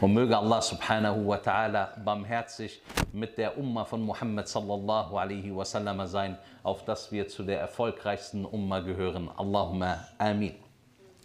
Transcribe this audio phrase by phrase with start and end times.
[0.00, 2.80] Und möge Allah subhanahu wa ta'ala barmherzig
[3.12, 8.46] mit der Umma von Muhammad sallallahu alaihi wasallam sein, auf dass wir zu der erfolgreichsten
[8.46, 9.28] Umma gehören.
[9.36, 10.54] Allahumma amin.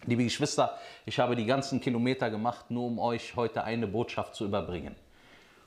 [0.06, 4.44] Liebe Geschwister, ich habe die ganzen Kilometer gemacht, nur um euch heute eine Botschaft zu
[4.44, 4.98] überbringen.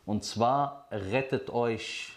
[0.05, 2.13] Und zwar rettet euch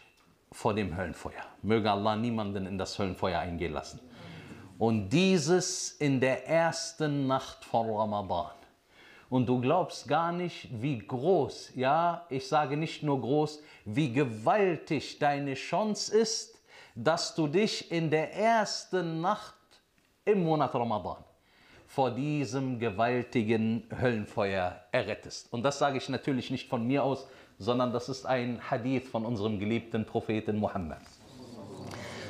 [0.51, 1.45] vor dem Höllenfeuer.
[1.61, 4.01] Möge Allah niemanden in das Höllenfeuer eingehen lassen.
[4.77, 8.60] Und dieses in der ersten Nacht von Ramadan.
[9.31, 15.19] Und du glaubst gar nicht, wie groß, ja, ich sage nicht nur groß, wie gewaltig
[15.19, 16.61] deine Chance ist,
[16.95, 19.55] dass du dich in der ersten Nacht
[20.25, 21.23] im Monat Ramadan
[21.87, 25.53] vor diesem gewaltigen Höllenfeuer errettest.
[25.53, 27.25] Und das sage ich natürlich nicht von mir aus,
[27.57, 31.03] sondern das ist ein Hadith von unserem geliebten Propheten Muhammad.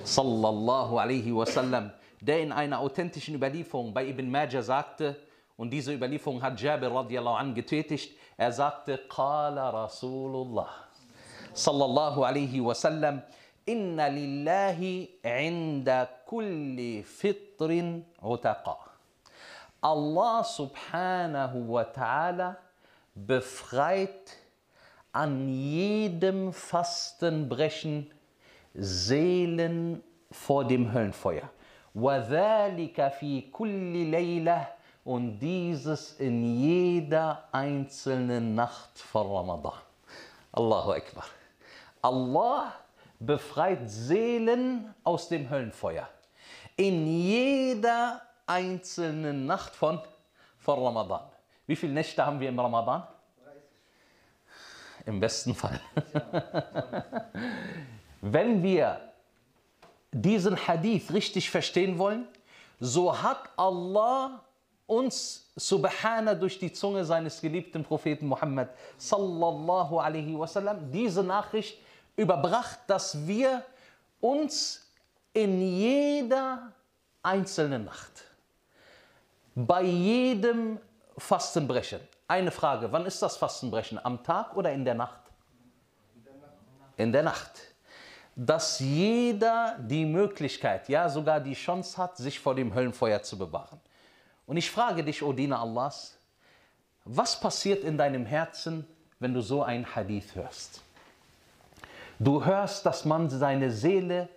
[0.03, 5.15] Sallallahu alaihi wasallam, der in einer authentischen Überlieferung bei Ibn Majah sagte,
[5.57, 10.69] und diese Überlieferung hat Jabir radiallahu an getätigt, er sagte, Qala Rasulullah,
[11.53, 13.21] sallallahu alaihi wasallam,
[13.65, 18.77] Inna lillahi inda kulli fitrin utaqa.
[19.81, 22.57] Allah subhanahu wa ta'ala
[23.15, 24.37] befreit
[25.13, 28.11] an jedem Fastenbrechen
[28.73, 31.49] Seelen vor dem Höllenfeuer.
[31.95, 34.67] وَذَلِكَ فِي كُلِّ لَيْلَةٍ
[35.03, 39.79] und dieses in jeder einzelnen Nacht von Ramadan.
[40.51, 41.25] Allahu Akbar.
[42.01, 42.73] Allah
[43.19, 46.07] befreit Seelen aus dem Höllenfeuer.
[46.75, 50.01] In jeder einzelnen Nacht von,
[50.57, 51.21] von Ramadan.
[51.67, 53.07] Wie viele Nächte haben wir im Ramadan?
[55.05, 55.79] Im besten Fall.
[58.21, 59.01] Wenn wir
[60.11, 62.27] diesen Hadith richtig verstehen wollen,
[62.79, 64.43] so hat Allah
[64.91, 71.79] uns Subhana durch die Zunge seines geliebten Propheten Muhammad sallallahu alaihi wasallam diese Nachricht
[72.17, 73.63] überbracht, dass wir
[74.19, 74.91] uns
[75.31, 76.73] in jeder
[77.23, 78.25] einzelnen Nacht,
[79.55, 80.77] bei jedem
[81.17, 83.97] Fastenbrechen, eine Frage, wann ist das Fastenbrechen?
[84.03, 85.21] Am Tag oder in der Nacht?
[86.97, 87.51] In der Nacht.
[88.35, 93.79] Dass jeder die Möglichkeit, ja sogar die Chance hat, sich vor dem Höllenfeuer zu bewahren.
[94.45, 96.17] Und ich frage dich, O Diener Allahs,
[97.05, 98.85] was passiert in deinem Herzen,
[99.19, 100.81] wenn du so ein Hadith hörst?
[102.19, 104.29] Du hörst, dass man seine Seele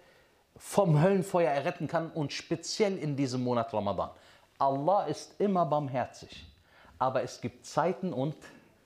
[0.56, 4.10] vom Höllenfeuer erretten kann und speziell in diesem Monat Ramadan.
[4.58, 6.46] Allah ist immer barmherzig,
[6.98, 8.36] aber es gibt Zeiten und,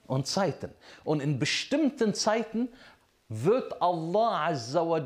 [0.06, 0.72] und Zeiten.
[1.04, 2.68] Und in bestimmten Zeiten
[3.28, 5.00] wird Allah Azza wa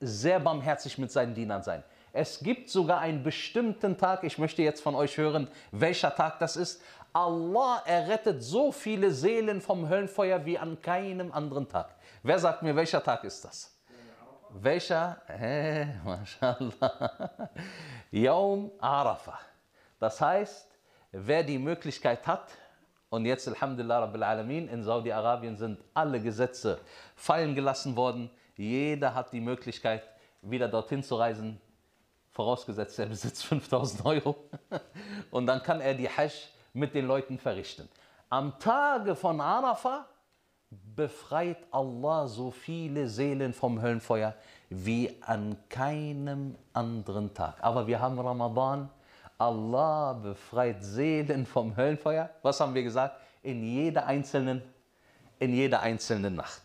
[0.00, 1.82] sehr barmherzig mit seinen Dienern sein.
[2.12, 6.56] Es gibt sogar einen bestimmten Tag, ich möchte jetzt von euch hören, welcher Tag das
[6.56, 6.82] ist.
[7.12, 11.94] Allah errettet so viele Seelen vom Höllenfeuer wie an keinem anderen Tag.
[12.22, 13.74] Wer sagt mir, welcher Tag ist das?
[14.50, 15.20] Welcher?
[15.26, 17.50] Hey, mashallah.
[18.10, 19.40] Yawm Arafah.
[19.98, 20.68] Das heißt,
[21.12, 22.48] wer die Möglichkeit hat,
[23.10, 26.78] und jetzt, Alhamdulillah Rabbil Alamin, in Saudi-Arabien sind alle Gesetze
[27.16, 28.28] fallen gelassen worden.
[28.54, 30.02] Jeder hat die Möglichkeit,
[30.42, 31.58] wieder dorthin zu reisen,
[32.38, 34.36] vorausgesetzt er besitzt 5000 Euro.
[35.32, 36.32] Und dann kann er die Hajj
[36.72, 37.88] mit den Leuten verrichten.
[38.28, 40.06] Am Tage von Arafah
[40.70, 44.36] befreit Allah so viele Seelen vom Höllenfeuer
[44.70, 47.56] wie an keinem anderen Tag.
[47.60, 48.88] Aber wir haben Ramadan,
[49.36, 52.30] Allah befreit Seelen vom Höllenfeuer.
[52.42, 53.16] Was haben wir gesagt?
[53.42, 54.62] In jeder einzelnen,
[55.40, 56.62] in jeder einzelnen Nacht.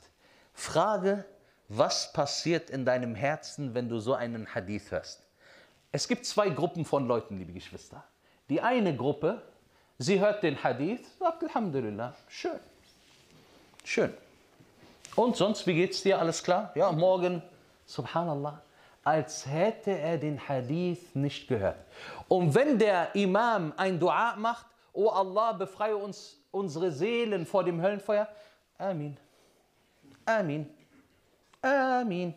[0.53, 1.25] Frage,
[1.67, 5.22] was passiert in deinem Herzen, wenn du so einen Hadith hörst?
[5.95, 8.03] Es gibt zwei Gruppen von Leuten, liebe Geschwister.
[8.49, 9.43] Die eine Gruppe,
[9.99, 12.59] sie hört den Hadith, sagt Alhamdulillah, schön,
[13.83, 14.11] schön.
[15.15, 16.17] Und sonst, wie geht's dir?
[16.17, 16.71] Alles klar?
[16.73, 17.43] Ja, morgen,
[17.85, 18.59] Subhanallah,
[19.03, 21.85] als hätte er den Hadith nicht gehört.
[22.27, 27.79] Und wenn der Imam ein Dua macht, O Allah, befreie uns unsere Seelen vor dem
[27.79, 28.27] Höllenfeuer,
[28.79, 29.15] Amin,
[30.25, 30.67] Amin,
[31.61, 32.33] Amin.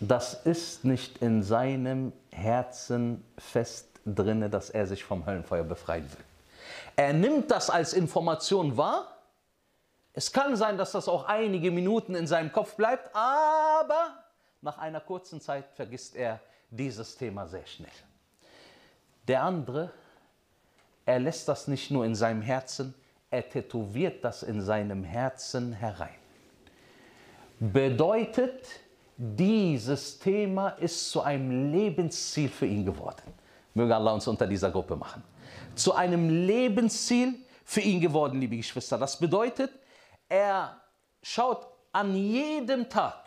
[0.00, 6.24] Das ist nicht in seinem Herzen fest drinne, dass er sich vom Höllenfeuer befreien will.
[6.96, 9.16] Er nimmt das als Information wahr.
[10.14, 14.24] Es kann sein, dass das auch einige Minuten in seinem Kopf bleibt, aber
[14.62, 17.90] nach einer kurzen Zeit vergisst er dieses Thema sehr schnell.
[19.28, 19.90] Der andere,
[21.04, 22.94] er lässt das nicht nur in seinem Herzen,
[23.30, 26.08] er tätowiert das in seinem Herzen herein.
[27.60, 28.66] Bedeutet,
[29.22, 33.34] dieses Thema ist zu einem Lebensziel für ihn geworden.
[33.74, 35.22] Möge Allah uns unter dieser Gruppe machen.
[35.74, 38.96] Zu einem Lebensziel für ihn geworden, liebe Geschwister.
[38.96, 39.70] Das bedeutet,
[40.26, 40.80] er
[41.22, 43.26] schaut an jedem Tag,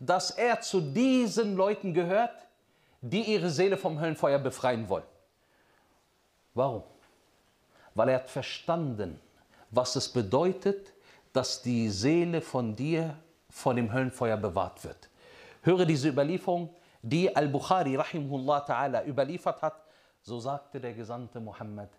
[0.00, 2.46] dass er zu diesen Leuten gehört,
[3.02, 5.04] die ihre Seele vom Höllenfeuer befreien wollen.
[6.54, 6.84] Warum?
[7.94, 9.20] Weil er hat verstanden,
[9.70, 10.94] was es bedeutet,
[11.34, 13.18] dass die Seele von dir
[13.51, 15.09] vor dem Höllenfeuer bewahrt wird.
[15.63, 19.83] Höre diese Überlieferung, die Al-Bukhari rahimahullah ta'ala überliefert hat.
[20.21, 21.89] So sagte der Gesandte Muhammad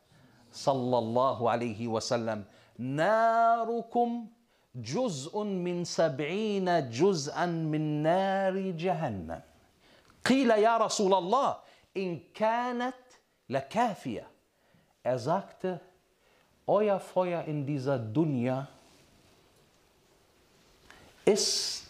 [0.51, 2.45] sallallahu alaihi wasallam,
[2.77, 4.29] Narukum
[4.75, 9.43] juz'un min sab'ina juz'an min nari jahannam.
[10.25, 11.57] قيل يا رسول الله
[11.97, 12.95] إن كانت
[13.49, 14.27] لكافية.
[15.05, 15.81] Er sagte,
[16.67, 18.69] euer Feuer in dieser Dunya
[21.26, 21.88] ist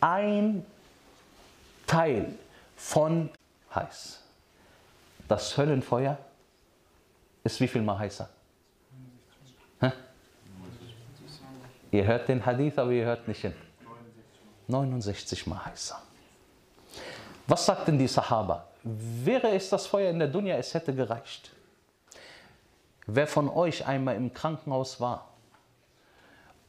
[0.00, 0.64] ein
[1.86, 2.34] Teil
[2.76, 3.30] von
[3.74, 4.20] heiß.
[5.28, 6.18] Das Höllenfeuer
[7.44, 8.28] ist wie viel mal heißer?
[9.80, 9.92] Hä?
[11.90, 13.54] Ihr hört den Hadith, aber ihr hört nicht hin.
[14.68, 16.00] 69 mal heißer.
[17.46, 18.68] Was sagten die Sahaba?
[18.82, 21.52] Wäre es das Feuer in der Dunya, es hätte gereicht.
[23.06, 25.35] Wer von euch einmal im Krankenhaus war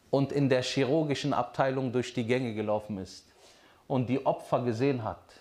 [0.09, 3.25] und in der chirurgischen Abteilung durch die Gänge gelaufen ist
[3.88, 5.33] und die Opfer gesehen hat,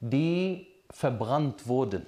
[0.00, 2.06] die verbrannt wurden,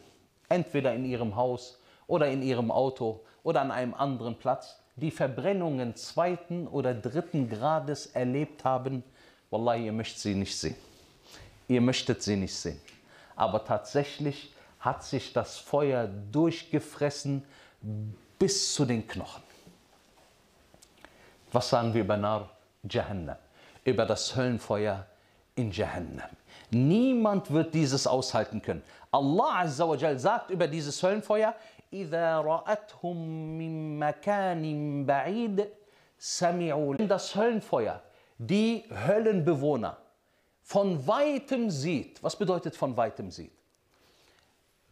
[0.49, 5.95] entweder in ihrem Haus oder in ihrem Auto oder an einem anderen Platz, die Verbrennungen
[5.97, 9.03] zweiten oder dritten Grades erlebt haben,
[9.51, 10.77] Wallahi, ihr möchtet sie nicht sehen.
[11.69, 12.81] Ihr möchtet sie nicht sehen.
[13.37, 17.45] Aber tatsächlich hat sich das Feuer durchgefressen
[18.39, 19.43] bis zu den Knochen.
[21.52, 22.50] Was sagen wir über Nar
[22.90, 23.38] Jahannam?
[23.84, 25.06] Über das Höllenfeuer
[25.56, 26.30] in Jahannam.
[26.70, 28.84] Niemand wird dieses aushalten können.
[29.12, 31.56] Allah Azza wa Jal sagt über dieses Höllenfeuer,
[31.94, 33.18] إذا رأتهم
[33.58, 35.68] من مكان بعيد
[36.20, 38.02] سمعوا das Höllenfeuer,
[38.38, 39.98] die Höllenbewohner
[40.62, 42.24] von weitem sieht.
[42.24, 43.52] Was bedeutet von weitem sieht?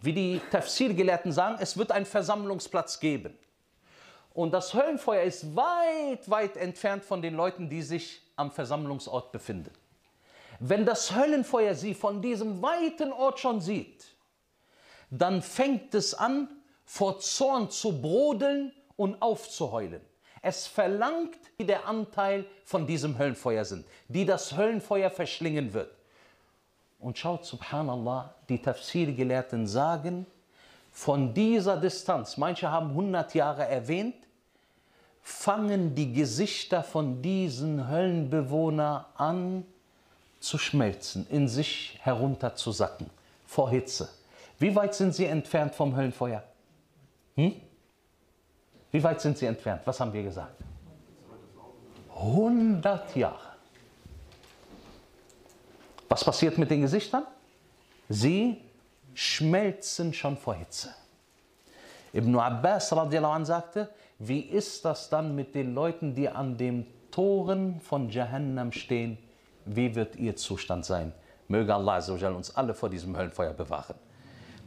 [0.01, 3.37] Wie die Tafsir-Gelehrten sagen, es wird einen Versammlungsplatz geben.
[4.34, 9.70] Und das Höllenfeuer ist weit, weit entfernt von den Leuten, die sich am Versammlungsort befinden.
[10.58, 14.04] Wenn das Höllenfeuer sie von diesem weiten Ort schon sieht,
[15.10, 16.48] dann fängt es an,
[16.84, 20.00] vor Zorn zu brodeln und aufzuheulen.
[20.42, 25.94] Es verlangt, wie der Anteil von diesem Höllenfeuer sind, die das Höllenfeuer verschlingen wird.
[26.98, 30.26] Und schaut, subhanallah, die Tafsir-Gelehrten sagen,
[30.90, 34.23] von dieser Distanz, manche haben 100 Jahre erwähnt,
[35.24, 39.64] fangen die Gesichter von diesen Höllenbewohnern an
[40.38, 43.08] zu schmelzen, in sich herunterzusacken,
[43.46, 44.10] vor Hitze.
[44.58, 46.44] Wie weit sind sie entfernt vom Höllenfeuer?
[47.36, 47.54] Hm?
[48.92, 49.80] Wie weit sind sie entfernt?
[49.86, 50.62] Was haben wir gesagt?
[52.14, 53.54] 100 Jahre.
[56.06, 57.24] Was passiert mit den Gesichtern?
[58.10, 58.60] Sie
[59.14, 60.94] schmelzen schon vor Hitze.
[62.12, 63.88] Ibn Abbas an sagte,
[64.28, 69.18] wie ist das dann mit den Leuten, die an den Toren von Jahannam stehen?
[69.64, 71.12] Wie wird ihr Zustand sein?
[71.48, 71.96] Möge Allah
[72.34, 73.96] uns alle vor diesem Höllenfeuer bewahren.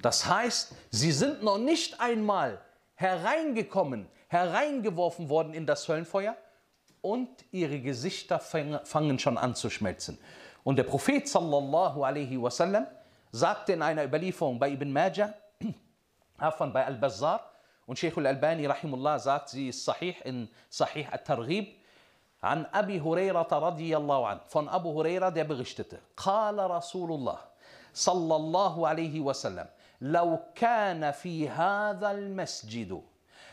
[0.02, 2.60] Das heißt, sie sind noch nicht einmal
[2.96, 6.36] hereingekommen hereingeworfen worden in das Höllenfeuer
[7.02, 10.18] und ihre Gesichter fangen schon an zu schmelzen.
[10.64, 12.88] Und der Prophet sallallahu alaihi wasallam
[13.32, 15.34] sagte in einer Überlieferung bei Ibn Majah,
[16.58, 17.50] von bei Al-Bazzar,
[17.96, 21.66] شيخ الألباني رحمه الله ذات الصحيح إن صحيح الترغيب
[22.44, 24.40] عن أبي هريرة رضي الله عنه.
[24.50, 25.98] فان أبو هريرة ده بغشتته.
[26.18, 27.38] قال رسول الله
[27.94, 29.66] صلى الله عليه وسلم
[30.02, 33.02] لو كان في هذا المسجد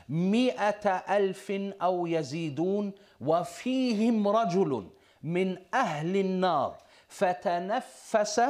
[0.09, 1.51] مئة ألف
[1.83, 4.89] أو يزيدون وفيهم رجل
[5.23, 6.77] من أهل النار
[7.09, 8.41] فتنفس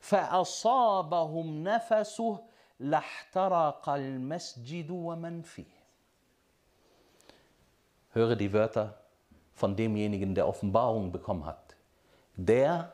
[0.00, 2.38] فأصابهم نفسه
[2.79, 5.79] لاحترق المسجد ومن فيه
[8.13, 8.95] Höre die Wörter
[9.53, 11.75] von demjenigen, der Offenbarung bekommen hat,
[12.35, 12.93] der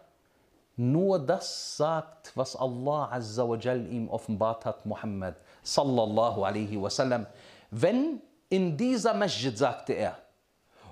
[0.75, 7.25] nur das sagt, was Allah Azza wa Jal ihm offenbart hat, Muhammad sallallahu alaihi wasallam.
[7.72, 10.17] Wenn in dieser Masjid, sagte er,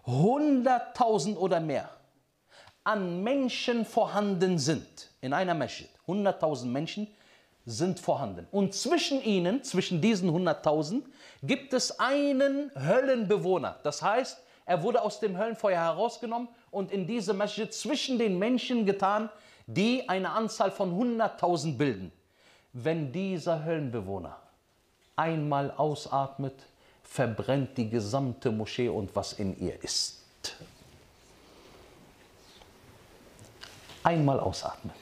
[0.05, 1.89] 100.000 oder mehr
[2.83, 7.07] an Menschen vorhanden sind, in einer Masjid, 100.000 Menschen
[7.68, 8.46] sind vorhanden.
[8.50, 11.02] Und zwischen ihnen, zwischen diesen 100.000,
[11.42, 13.78] gibt es einen Höllenbewohner.
[13.82, 18.86] Das heißt, er wurde aus dem Höllenfeuer herausgenommen und in diese Masjid zwischen den Menschen
[18.86, 19.28] getan,
[19.66, 22.12] die eine Anzahl von 100.000 bilden.
[22.72, 24.36] Wenn dieser Höllenbewohner
[25.16, 26.54] einmal ausatmet,
[27.02, 30.22] verbrennt die gesamte Moschee und was in ihr ist.
[34.02, 34.94] Einmal ausatmen.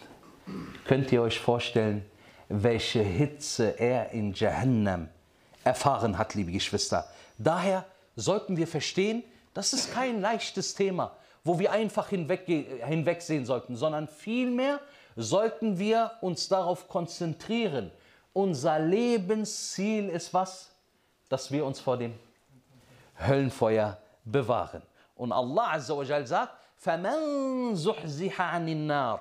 [0.84, 2.04] Könnt ihr euch vorstellen,
[2.49, 5.09] welche Hitze er in Jahannam
[5.63, 7.07] erfahren hat, liebe Geschwister.
[7.37, 7.85] Daher
[8.15, 9.23] sollten wir verstehen,
[9.53, 14.79] das ist kein leichtes Thema, wo wir einfach hinweg, hinwegsehen sollten, sondern vielmehr
[15.15, 17.91] sollten wir uns darauf konzentrieren.
[18.33, 20.71] Unser Lebensziel ist was?
[21.29, 22.13] Dass wir uns vor dem
[23.19, 24.81] Höllenfeuer bewahren.
[25.15, 29.19] Und Allah Azza wa Jal sagt, فَمَنْ زُحْزِحَ عَنِ النَّارِ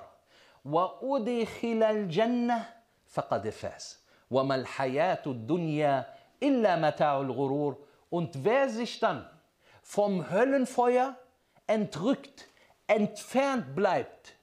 [0.65, 2.74] وَأُدْخِلَ الْجَنَّةِ
[3.15, 3.97] فَقَدْ فَازَ
[4.31, 6.05] وَمَا الْحَيَاةُ الدُّنْيَا
[6.41, 7.75] إِلَّا مَتَاعُ الْغُرُورِ
[8.09, 9.29] Und wer sich dann
[9.83, 11.17] vom Höllenfeuer
[11.67, 12.47] entrückt,
[12.87, 14.35] entfernt bleibt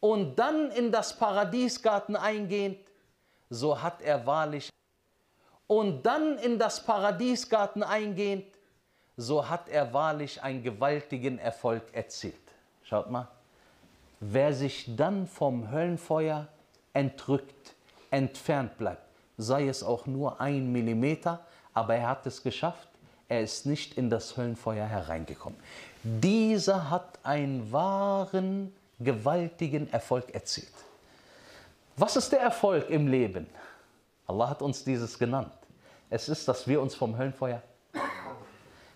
[0.00, 2.86] und dann in das Paradiesgarten eingeht,
[3.50, 4.70] so hat er wahrlich
[5.66, 8.52] und dann in das Paradiesgarten eingeht,
[9.16, 12.34] so hat er wahrlich einen gewaltigen Erfolg erzielt.
[12.82, 13.28] Schaut mal,
[14.20, 16.48] wer sich dann vom Höllenfeuer
[16.92, 17.55] entrückt,
[18.17, 19.03] entfernt bleibt,
[19.37, 22.87] sei es auch nur ein Millimeter, aber er hat es geschafft,
[23.29, 25.59] er ist nicht in das Höllenfeuer hereingekommen.
[26.03, 30.73] Dieser hat einen wahren, gewaltigen Erfolg erzielt.
[31.95, 33.47] Was ist der Erfolg im Leben?
[34.25, 35.51] Allah hat uns dieses genannt.
[36.09, 37.61] Es ist, dass wir uns vom Höllenfeuer.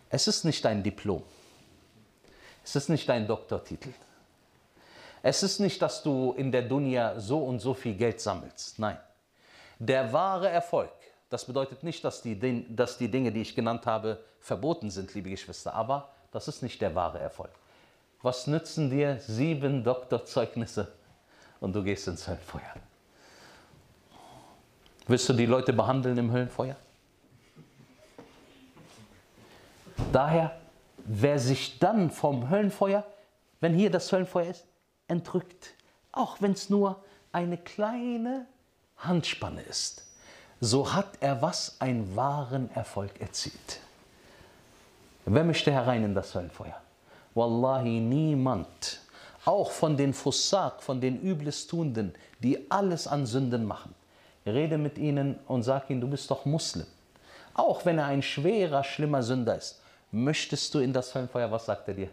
[0.10, 1.24] Es ist nicht dein Diplom.
[2.64, 3.90] Es ist nicht dein Doktortitel.
[5.24, 8.80] Es ist nicht, dass du in der Dunya so und so viel Geld sammelst.
[8.80, 8.98] Nein.
[9.84, 10.92] Der wahre Erfolg,
[11.32, 15.32] das bedeutet nicht, dass die, dass die Dinge, die ich genannt habe, verboten sind, liebe
[15.32, 17.50] Geschwister, aber das ist nicht der wahre Erfolg.
[18.22, 20.94] Was nützen dir sieben Doktorzeugnisse
[21.60, 22.76] und du gehst ins Höllenfeuer?
[25.08, 26.76] Willst du die Leute behandeln im Höllenfeuer?
[30.14, 30.62] Daher,
[30.98, 33.04] wer sich dann vom Höllenfeuer,
[33.60, 34.68] wenn hier das Höllenfeuer ist,
[35.08, 35.74] entrückt,
[36.12, 38.46] auch wenn es nur eine kleine
[39.02, 40.06] Handspanne ist,
[40.60, 43.80] so hat er was, einen wahren Erfolg erzielt.
[45.26, 46.80] Wer möchte herein in das Höllenfeuer?
[47.34, 49.02] Wallahi, niemand.
[49.46, 53.96] Auch von den Fussak, von den Üblestuenden, die alles an Sünden machen.
[54.46, 56.86] Rede mit ihnen und sag ihnen, du bist doch Muslim.
[57.54, 59.82] Auch wenn er ein schwerer, schlimmer Sünder ist.
[60.12, 61.52] Möchtest du in das Höllenfeuer?
[61.52, 62.10] Was sagt er dir?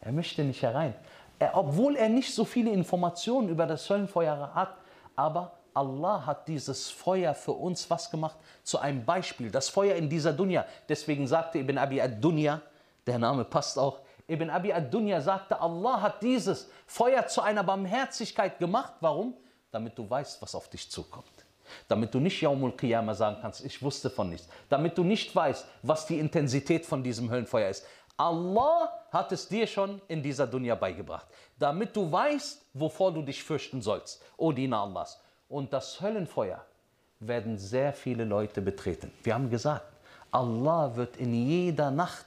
[0.00, 0.94] Er möchte nicht herein.
[1.38, 4.74] Er, obwohl er nicht so viele Informationen über das Höllenfeuer hat,
[5.16, 8.36] aber Allah hat dieses Feuer für uns was gemacht?
[8.62, 9.50] Zu einem Beispiel.
[9.50, 10.64] Das Feuer in dieser Dunya.
[10.88, 12.60] Deswegen sagte Ibn Abi ad-Dunya,
[13.06, 18.58] der Name passt auch, Ibn Abi ad-Dunya sagte, Allah hat dieses Feuer zu einer Barmherzigkeit
[18.58, 18.94] gemacht.
[19.00, 19.34] Warum?
[19.70, 21.26] Damit du weißt, was auf dich zukommt.
[21.88, 24.48] Damit du nicht Yaumul Qiyamah sagen kannst, ich wusste von nichts.
[24.68, 27.84] Damit du nicht weißt, was die Intensität von diesem Höllenfeuer ist.
[28.16, 31.26] Allah hat es dir schon in dieser Dunya beigebracht.
[31.58, 34.22] Damit du weißt, wovor du dich fürchten sollst.
[34.36, 35.20] O Diener Allahs.
[35.50, 36.64] Und das Höllenfeuer
[37.18, 39.10] werden sehr viele Leute betreten.
[39.24, 39.84] Wir haben gesagt,
[40.30, 42.24] Allah wird in jeder Nacht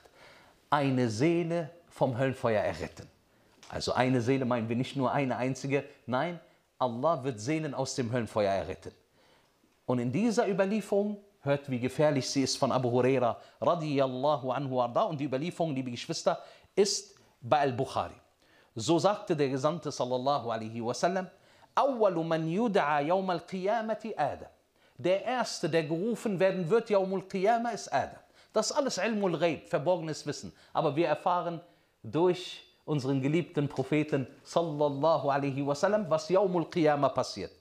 [0.69, 3.07] eine Seele vom Höllenfeuer erretten.
[3.69, 6.37] Also eine Seele meinen wir nicht nur eine einzige, nein,
[6.77, 8.91] Allah wird Seelen aus dem Höllenfeuer erretten.
[9.85, 15.03] Und in dieser Überlieferung hört, wie gefährlich sie ist von Abu Huraira radiyallahu anhu arda.
[15.03, 16.43] Und die Überlieferung, liebe Geschwister,
[16.75, 18.15] ist bei Al-Bukhari.
[18.75, 21.29] So sagte der Gesandte sallallahu alaihi wasallam,
[21.78, 24.48] أول من يدعى يوم القيامة آدم.
[24.98, 28.18] Der erste, der gerufen werden wird, Yawmul Qiyamah, ist Adam.
[28.52, 30.52] Das ist alles Ilmul Ghaib, verborgenes Wissen.
[30.72, 31.60] Aber wir erfahren
[32.02, 37.52] durch unseren geliebten Propheten sallallahu alaihi wasallam, was Yawmul Qiyamah passiert.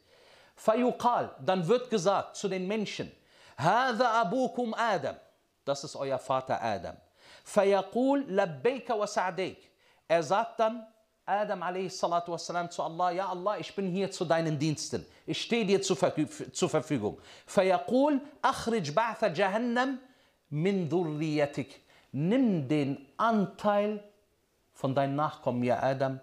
[0.56, 3.12] Fayuqal, dann wird gesagt zu den Menschen,
[3.56, 5.16] Hada abukum Adam,
[5.64, 6.96] das ist euer Vater Adam.
[7.44, 9.58] Fayaqul labbayka wa sa'dayk.
[10.08, 10.88] Er sagt dann,
[11.25, 11.99] Adam a.s.
[12.71, 15.07] zu Allah, ja Allah, ich bin hier zu deinen Diensten.
[15.25, 15.97] Ich stehe dir zur,
[16.53, 17.19] zur Verfügung.
[17.47, 19.99] Fayaqul, akhrij ba'tha jahannam
[20.51, 21.81] min dhurriyatik.
[22.11, 24.03] Nimm den Anteil
[24.75, 26.19] von deinen Nachkommen, ja Adam,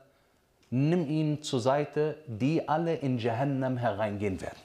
[0.69, 4.59] nimm ihn zur Seite, die alle in Jahannam hereingehen werden.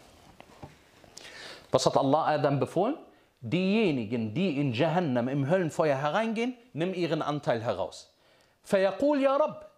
[1.71, 2.97] Was hat Allah Adam befohlen?
[3.41, 8.13] Diejenigen, die in Jahannam im Höllenfeuer hereingehen, nimm ihren Anteil heraus.
[8.65, 9.71] Fayaqul ya Rabb,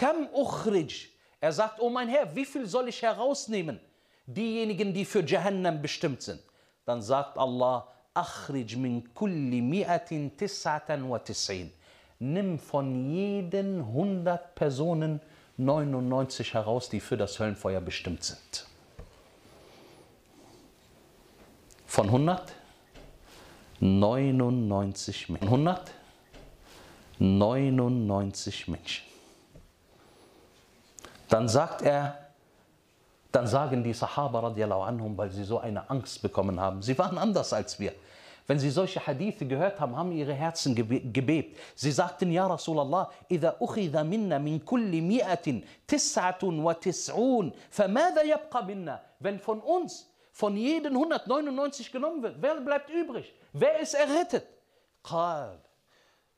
[0.00, 0.92] kam ukhrij.
[1.40, 3.80] Er sagt, oh mein Herr, wie viel soll ich herausnehmen?
[4.26, 6.40] Diejenigen, die für Jahannam bestimmt sind.
[6.86, 11.70] Dann sagt Allah, akhrij min kulli mi'atin tis'atan wa tis'in.
[12.18, 15.20] Nimm von jeden 100 Personen
[15.56, 18.66] 99 heraus, die für das Höllenfeuer bestimmt sind.
[21.86, 22.54] Von 100
[23.80, 25.48] 99 Menschen.
[25.48, 25.90] 100?
[27.18, 29.09] 99 Menschen.
[31.29, 32.17] Dann sagt er,
[33.31, 36.81] dann sagen die Sahaba radiallahu anhum, weil sie so eine Angst bekommen haben.
[36.81, 37.93] Sie waren anders als wir.
[38.47, 41.57] Wenn sie solche Hadithe gehört haben, haben ihre Herzen gebebt.
[41.73, 49.01] Sie sagten, Ja Rasulallah, إذا أخذ منا من كل مئة تسعة وتسعون فماذا يبقى منا?
[49.19, 53.33] Wenn von uns, von jeden 199 genommen wird, wer bleibt übrig?
[53.51, 54.45] Wer ist errettet?
[55.03, 55.57] قال,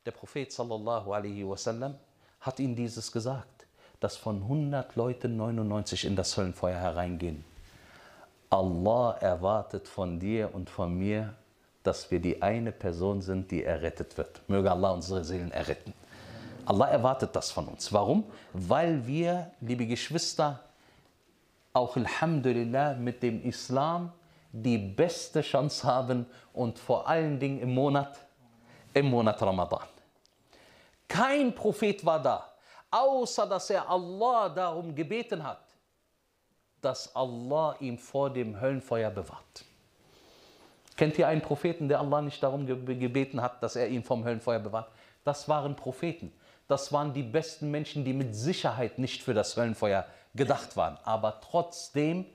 [0.06, 1.96] der Prophet sallallahu alaihi wasallam
[2.40, 3.51] hat ihnen dieses gesagt,
[4.03, 7.45] dass von 100 Leuten 99 in das Höllenfeuer hereingehen.
[8.51, 11.35] Allah erwartet von dir und von mir,
[11.85, 14.43] dass wir die eine Person sind, die errettet wird.
[14.49, 15.95] Möge Allah unsere Seelen erretten.
[16.65, 17.93] Allah erwartet das von uns.
[17.93, 18.25] Warum?
[18.53, 20.61] Weil wir, liebe Geschwister,
[21.73, 24.13] auch Alhamdulillah mit dem Islam
[24.53, 28.19] die beste Chance haben und vor allen Dingen im Monat,
[28.93, 29.87] im Monat Ramadan.
[31.09, 32.52] Kein Prophet war da,
[32.93, 35.65] außer dass er Allah darum gebeten hat,
[36.81, 39.65] dass Allah ihn vor dem Höllenfeuer bewahrt.
[40.97, 44.59] Kennt ihr einen Propheten, der Allah nicht darum gebeten hat, dass er ihn vom Höllenfeuer
[44.59, 44.91] bewahrt?
[45.25, 46.33] Das waren Propheten.
[46.69, 50.99] Das waren die besten Menschen, die mit Sicherheit nicht für das Höllenfeuer gedacht waren.
[51.05, 52.27] Aber trotzdem,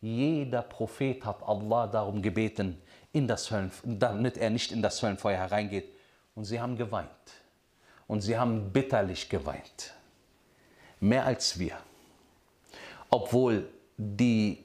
[0.00, 2.80] jeder Prophet hat Allah darum gebeten,
[3.12, 3.52] in das
[3.84, 5.94] damit er nicht in das Höllenfeuer hereingeht.
[6.34, 7.08] Und sie haben geweint.
[8.06, 9.94] Und sie haben bitterlich geweint.
[11.00, 11.78] Mehr als wir.
[13.08, 14.64] Obwohl die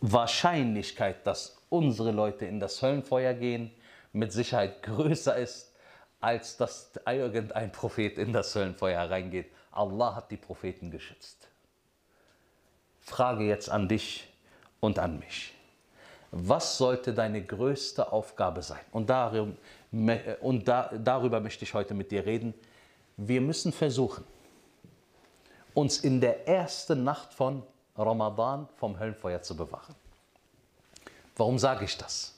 [0.00, 3.70] Wahrscheinlichkeit, dass unsere Leute in das Höllenfeuer gehen,
[4.12, 5.72] mit Sicherheit größer ist,
[6.20, 9.50] als dass irgendein Prophet in das Höllenfeuer reingeht.
[9.70, 11.48] Allah hat die Propheten geschützt.
[13.00, 14.28] Frage jetzt an dich
[14.80, 15.54] und an mich.
[16.30, 18.80] Was sollte deine größte Aufgabe sein?
[18.92, 19.56] Und, darum,
[20.40, 22.52] und da, darüber möchte ich heute mit dir reden.
[23.16, 24.24] Wir müssen versuchen,
[25.78, 27.62] uns in der ersten Nacht von
[27.96, 29.94] Ramadan vom Höllenfeuer zu bewahren.
[31.36, 32.34] Warum sage ich das?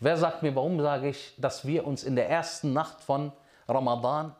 [0.00, 3.32] Wer sagt mir, warum sage ich, dass wir uns in der ersten Nacht von
[3.68, 4.34] Ramadan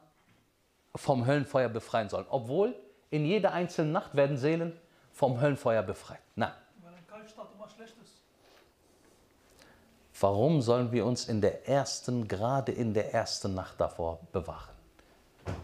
[0.96, 2.24] vom Höllenfeuer befreien sollen?
[2.30, 2.74] Obwohl
[3.10, 4.78] in jeder einzelnen Nacht werden Seelen
[5.12, 6.20] vom Höllenfeuer befreit.
[6.34, 6.52] Nein.
[10.18, 14.69] Warum sollen wir uns in der ersten, gerade in der ersten Nacht davor bewahren?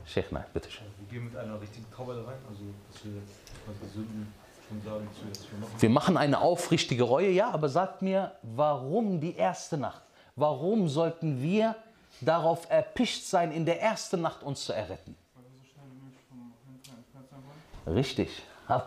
[0.06, 0.86] Sheikh, nein, bitteschön.
[0.98, 3.20] Wir gehen mit einer richtigen Trauer rein, also dass wir
[3.66, 4.32] unsere Sünden
[4.68, 5.74] schon sagen, dass wir machen.
[5.80, 10.02] Wir machen eine aufrichtige Reue, ja, aber sagt mir, warum die erste Nacht?
[10.36, 11.74] Warum sollten wir
[12.20, 15.16] darauf erpicht sein, in der ersten Nacht uns zu erretten?
[15.34, 17.42] Weil wir so schnell wie möglich vom Höllenfeuer entfernt sein
[17.84, 17.96] wollen.
[17.98, 18.42] Richtig.
[18.68, 18.82] Das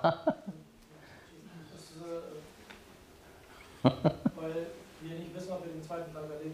[1.79, 1.97] ist,
[3.83, 3.89] äh,
[4.35, 4.67] weil
[5.01, 6.53] wir nicht wissen, ob wir den zweiten Tag werden.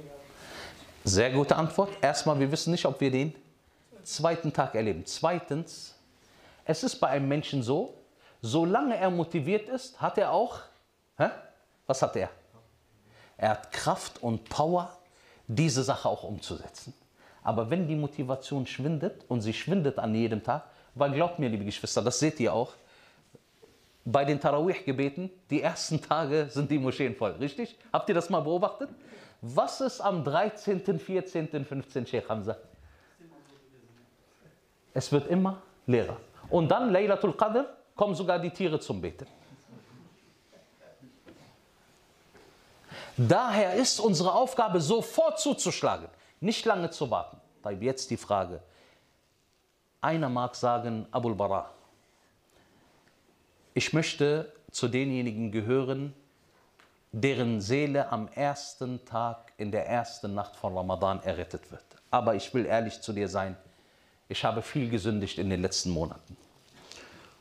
[1.04, 1.90] Sehr gute Antwort.
[2.02, 3.36] Erstmal, wir wissen nicht, ob wir den
[4.06, 5.04] zweiten Tag erleben.
[5.06, 5.96] Zweitens,
[6.64, 7.96] es ist bei einem Menschen so,
[8.42, 10.60] solange er motiviert ist, hat er auch,
[11.18, 11.30] hä?
[11.88, 12.30] was hat er?
[13.38, 14.98] Er hat Kraft und Power,
[15.48, 16.94] diese Sache auch umzusetzen.
[17.44, 20.64] Aber wenn die Motivation schwindet, und sie schwindet an jedem Tag,
[20.96, 22.74] weil glaubt mir, liebe Geschwister, das seht ihr auch,
[24.06, 27.78] bei den Tarawih-Gebeten, die ersten Tage sind die Moscheen voll, richtig?
[27.92, 28.90] Habt ihr das mal beobachtet?
[29.42, 32.06] Was ist am 13., 14., 15.
[32.08, 32.58] Sheikh Hamza?
[34.96, 36.18] Es wird immer leerer.
[36.50, 39.28] Und dann, Laylatul Qadr, kommen sogar die Tiere zum Beten.
[43.18, 46.08] Daher ist unsere Aufgabe, sofort zuzuschlagen,
[46.40, 47.38] nicht lange zu warten.
[47.82, 48.62] Jetzt die Frage.
[50.00, 51.70] Einer mag sagen, Abul Bara,
[53.74, 56.14] ich möchte zu denjenigen gehören,
[57.12, 61.84] deren Seele am ersten Tag in der ersten Nacht von Ramadan errettet wird.
[62.12, 63.58] Aber ich will ehrlich zu dir sein,
[64.28, 66.36] ich habe viel gesündigt in den letzten Monaten.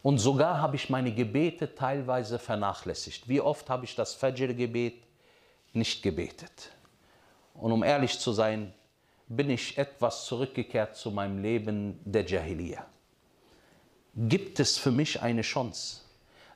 [0.02, 3.26] Und sogar habe ich meine Gebete teilweise vernachlässigt.
[3.26, 5.02] Wie oft habe ich das Fajr-Gebet
[5.72, 6.70] nicht gebetet?
[7.54, 8.74] Und um ehrlich zu sein,
[9.28, 12.84] bin ich etwas zurückgekehrt zu meinem Leben der Jahiliyyah.
[14.14, 16.02] Gibt es für mich eine Chance,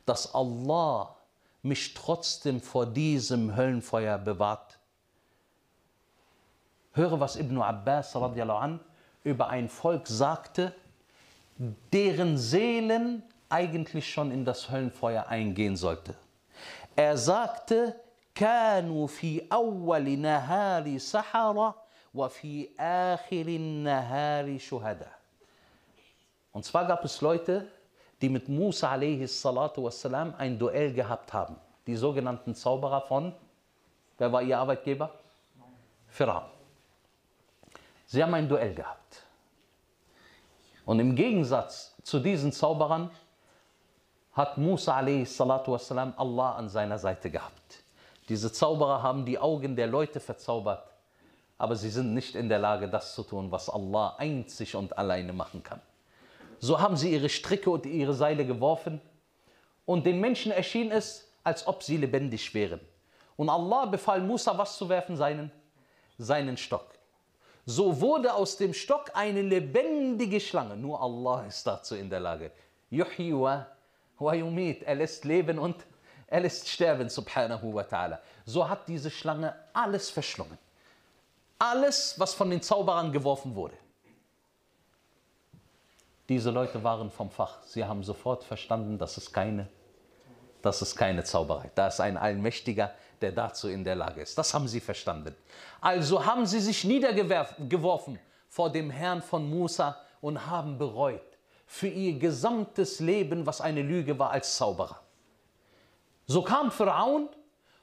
[0.05, 1.17] dass Allah
[1.62, 4.79] mich trotzdem vor diesem Höllenfeuer bewahrt?
[6.93, 8.81] Höre, was Ibn Abbas radiallahu an
[9.23, 10.73] über ein Volk sagte,
[11.91, 16.15] deren Seelen eigentlich schon in das Höllenfeuer eingehen sollte.
[16.95, 17.95] Er sagte,
[18.36, 21.76] كانوا في أول نهار سحرة
[22.13, 25.13] وفي آخر النهار شهداء.
[26.52, 27.67] Und zwar gab es Leute,
[28.21, 29.45] die mit Musa a.s.
[29.45, 31.56] wassalam ein Duell gehabt haben.
[31.88, 33.34] Die sogenannten Zauberer von,
[34.17, 35.12] wer war ihr Arbeitgeber?
[36.08, 36.43] Pharaon.
[38.09, 39.23] Sie haben ein Duell gehabt.
[40.87, 43.11] Und im Gegensatz zu diesen Zauberern
[44.33, 45.40] hat Musa a.s.
[45.40, 47.85] Allah an seiner Seite gehabt.
[48.31, 50.90] Diese Zauberer haben die Augen der Leute verzaubert,
[51.59, 55.35] aber sie sind nicht in der Lage, das zu tun, was Allah einzig und alleine
[55.35, 55.83] machen kann.
[56.61, 59.03] So haben sie ihre Stricke und ihre Seile geworfen
[59.85, 62.81] und den Menschen erschien es, als ob sie lebendig wären.
[63.37, 65.14] Und Allah befahl Musa, was zu werfen?
[65.14, 65.53] Seinen,
[66.16, 66.97] seinen Stock.
[67.70, 70.74] So wurde aus dem Stock eine lebendige Schlange.
[70.74, 72.50] Nur Allah ist dazu in der Lage.
[72.88, 73.66] Yuhyi wa,
[74.18, 74.85] wa yumit.
[74.85, 75.76] Er lässt leben und
[76.28, 78.20] er lässt sterben, subhanahu wa ta'ala.
[78.46, 80.57] So hat diese Schlange alles verschlungen.
[81.59, 83.76] Alles, was von den Zauberern geworfen wurde.
[86.31, 87.62] Diese Leute waren vom Fach.
[87.64, 89.68] Sie haben sofort verstanden, dass es keine,
[90.62, 91.70] dass es keine Zauberei.
[91.74, 94.37] Da ist ein Allmächtiger, der dazu in der Lage ist.
[94.37, 95.35] Das haben sie verstanden.
[95.81, 101.22] Also haben sie sich niedergeworfen vor dem Herrn von Musa und haben bereut
[101.66, 105.00] für ihr gesamtes Leben, was eine Lüge war als Zauberer.
[106.26, 107.28] So kam Pharaon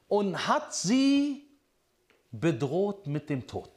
[0.08, 1.48] und hat sie
[2.32, 3.70] bedroht mit dem Tod.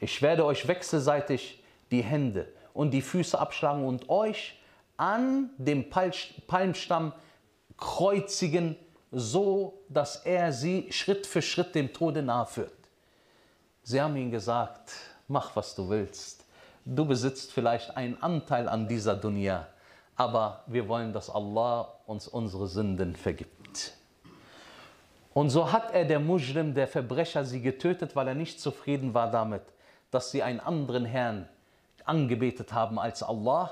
[0.00, 4.58] Ich werde euch wechselseitig die Hände und die Füße abschlagen und euch
[4.96, 7.12] an dem Palmstamm
[7.76, 8.76] kreuzigen,
[9.10, 12.72] so dass er sie Schritt für Schritt dem Tode nahe führt.
[13.82, 14.92] Sie haben ihm gesagt,
[15.28, 16.44] mach was du willst.
[16.84, 19.66] Du besitzt vielleicht einen Anteil an dieser Dunya,
[20.16, 23.94] aber wir wollen, dass Allah uns unsere Sünden vergibt.
[25.34, 29.30] Und so hat er, der Muslim, der Verbrecher, sie getötet, weil er nicht zufrieden war
[29.30, 29.62] damit,
[30.10, 31.48] dass sie einen anderen Herrn
[32.04, 33.70] angebetet haben als Allah.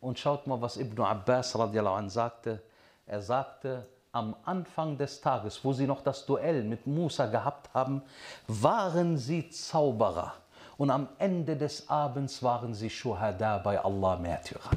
[0.00, 2.62] Und schaut mal, was Ibn Abbas radiallahu anh sagte.
[3.06, 3.86] Er sagte,
[4.16, 8.02] am Anfang des Tages, wo sie noch das Duell mit Musa gehabt haben,
[8.46, 10.32] waren sie Zauberer.
[10.78, 14.70] Und am Ende des Abends waren sie Shuhada bei Allah Märtyrer.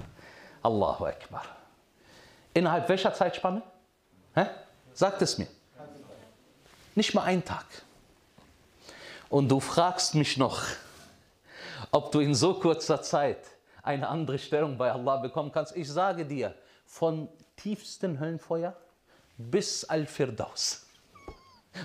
[0.61, 1.43] Allahu Akbar.
[2.53, 3.61] Innerhalb welcher Zeitspanne?
[4.35, 4.45] Hä?
[4.93, 5.47] Sagt es mir.
[6.95, 7.65] Nicht mal ein Tag.
[9.29, 10.63] Und du fragst mich noch,
[11.91, 13.39] ob du in so kurzer Zeit
[13.83, 15.77] eine andere Stellung bei Allah bekommen kannst.
[15.77, 16.53] Ich sage dir,
[16.85, 18.75] von tiefsten Höllenfeuer
[19.39, 20.85] bis Al-Firdaus.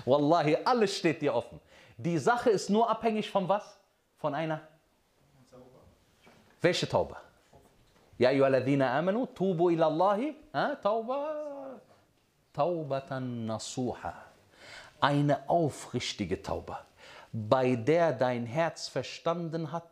[0.05, 1.59] Wallahi, alles steht dir offen.
[1.97, 3.77] Die Sache ist nur abhängig von was?
[4.17, 4.61] Von einer?
[6.61, 7.21] Welche Tauba?
[8.17, 10.35] Ja, ayyuhalladhina amanu, tubu ila Allahi,
[10.81, 11.79] Tauba,
[12.51, 14.13] Taubatan nasuha.
[14.99, 16.85] Eine aufrichtige Tauba,
[17.31, 19.89] bei der dein Herz verstanden hat,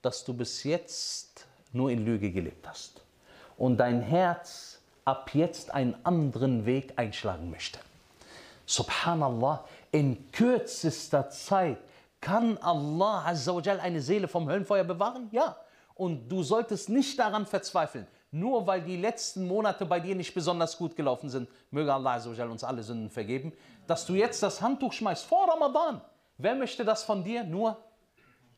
[0.00, 3.02] dass du bis jetzt nur in Lüge gelebt hast.
[3.58, 4.75] Und dein Herz
[5.06, 7.78] ab jetzt einen anderen Weg einschlagen möchte.
[8.66, 11.78] Subhanallah, in kürzester Zeit
[12.20, 15.28] kann Allah Azzawajal eine Seele vom Höllenfeuer bewahren?
[15.30, 15.56] Ja.
[15.94, 20.76] Und du solltest nicht daran verzweifeln, nur weil die letzten Monate bei dir nicht besonders
[20.76, 23.52] gut gelaufen sind, möge Allah Azzawajal uns alle Sünden vergeben,
[23.86, 26.00] dass du jetzt das Handtuch schmeißt vor Ramadan.
[26.36, 27.44] Wer möchte das von dir?
[27.44, 27.76] Nur,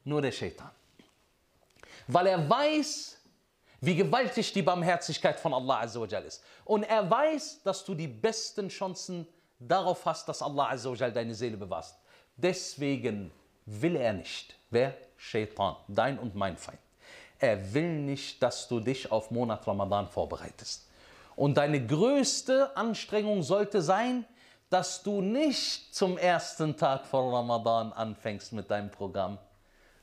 [0.03, 0.71] nur der Shaitan.
[2.09, 3.18] Weil er weiß,
[3.81, 6.43] wie gewaltig die Barmherzigkeit von Allah Azzawajal ist.
[6.65, 9.27] Und er weiß, dass du die besten Chancen
[9.59, 11.99] darauf hast, dass Allah Azzawajal deine Seele bewahrst.
[12.37, 13.31] Deswegen
[13.67, 14.95] will er nicht, wer?
[15.17, 16.79] Shaitan, dein und mein Feind.
[17.41, 20.89] Er will nicht, dass du dich auf Monat Ramadan vorbereitest.
[21.37, 24.25] Und deine größte Anstrengung sollte sein,
[24.71, 29.39] dass du nicht zum ersten Tag vor Ramadan anfängst mit deinem Programm,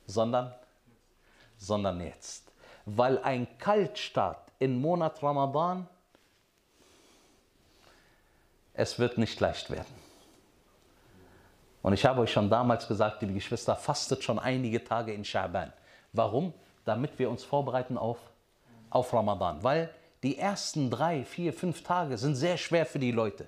[0.07, 0.53] sondern,
[1.57, 2.44] sondern jetzt
[2.85, 5.87] weil ein Kaltstart im Monat Ramadan,
[8.73, 10.05] es wird nicht leicht werden.
[11.81, 15.71] Und ich habe euch schon damals gesagt, liebe Geschwister, fastet schon einige Tage in Schaban.
[16.13, 16.53] Warum?
[16.83, 18.17] Damit wir uns vorbereiten auf,
[18.89, 19.63] auf Ramadan.
[19.63, 19.93] Weil
[20.23, 23.47] die ersten drei, vier, fünf Tage sind sehr schwer für die Leute.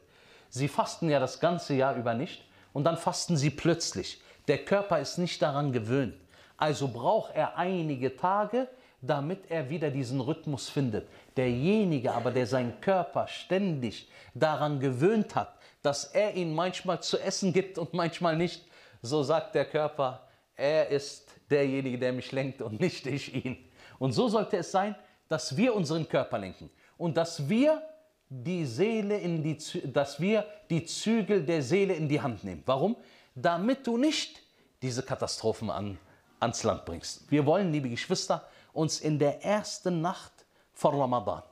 [0.49, 4.21] Sie fasten ja das ganze Jahr über nicht und dann fasten sie plötzlich.
[4.47, 6.15] Der Körper ist nicht daran gewöhnt.
[6.57, 8.67] Also braucht er einige Tage,
[9.01, 11.07] damit er wieder diesen Rhythmus findet.
[11.35, 17.53] Derjenige aber, der seinen Körper ständig daran gewöhnt hat, dass er ihn manchmal zu essen
[17.53, 18.65] gibt und manchmal nicht,
[19.01, 23.57] so sagt der Körper, er ist derjenige, der mich lenkt und nicht ich ihn.
[23.99, 24.95] Und so sollte es sein,
[25.27, 27.81] dass wir unseren Körper lenken und dass wir
[28.29, 29.57] die Seele in die,
[29.91, 32.63] dass wir die Zügel der Seele in die Hand nehmen.
[32.65, 32.97] Warum?
[33.35, 34.41] Damit du nicht
[34.81, 35.97] diese Katastrophen an,
[36.39, 37.29] ans Land bringst.
[37.31, 38.47] Wir wollen, liebe Geschwister,
[38.77, 41.43] uns in der ersten Nacht vor Ramadan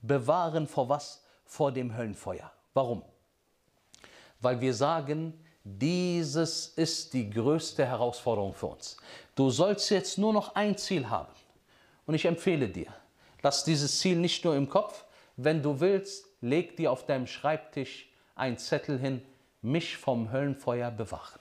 [0.00, 1.24] bewahren vor was?
[1.44, 2.50] Vor dem Höllenfeuer.
[2.72, 3.02] Warum?
[4.40, 8.96] Weil wir sagen, Dieses ist die größte Herausforderung für uns.
[9.36, 11.32] Du sollst jetzt nur noch ein Ziel haben.
[12.04, 12.92] Und ich empfehle dir,
[13.42, 15.04] lass dieses Ziel nicht nur im Kopf.
[15.36, 19.22] Wenn du willst, leg dir auf deinem Schreibtisch einen Zettel hin,
[19.60, 21.38] mich vom Höllenfeuer bewahren.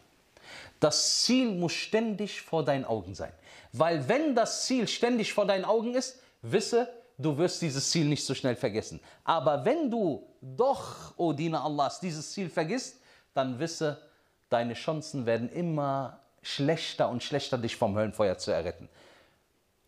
[0.81, 3.33] Das Ziel muss ständig vor deinen Augen sein.
[3.73, 8.25] Weil wenn das Ziel ständig vor deinen Augen ist, wisse, du wirst dieses Ziel nicht
[8.25, 9.01] so schnell vergessen.
[9.25, 13.01] Aber wenn du doch, o oh Diener Allahs, dieses Ziel vergisst,
[13.35, 14.01] dann wisse,
[14.49, 18.89] deine Chancen werden immer schlechter und schlechter, dich vom Höllenfeuer zu erretten.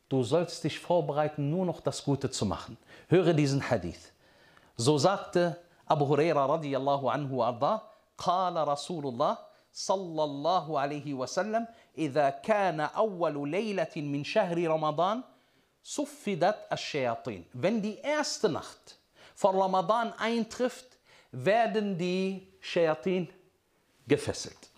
[0.09, 2.79] Du sollst dich vorbereiten, nur noch das Gute zu machen.
[3.09, 4.13] Höre diesen Hadith.
[4.77, 7.83] So sagte Abu Huraira radiallahu anhu arda,
[8.19, 9.39] قال رسول الله
[9.74, 15.24] صلى الله عليه وسلم إذا كان أول ليلة من شهر رمضان
[15.84, 17.46] صفدت الشياطين.
[17.54, 18.98] Wenn die erste Nacht
[19.36, 20.86] von Ramadan eintrifft,
[21.32, 23.28] werden die Shayatin
[24.08, 24.70] gefesselt.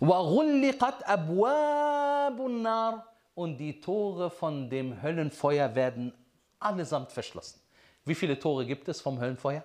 [0.00, 3.02] وَغُلِّقَتْ أَبْوَابُ النَّارِ
[3.34, 6.12] Und die Tore von dem Höllenfeuer werden
[6.60, 7.60] allesamt verschlossen.
[8.04, 9.64] Wie viele Tore gibt es vom Höllenfeuer?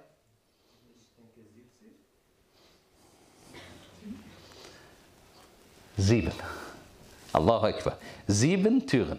[5.97, 6.33] Sieben.
[7.33, 7.99] Allahu Akbar.
[8.27, 9.19] Sieben Türen.